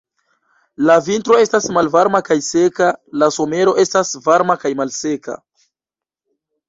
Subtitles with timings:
[0.89, 2.87] La vintro estas malvarma kaj seka,
[3.25, 5.37] la somero estas varma kaj malseka.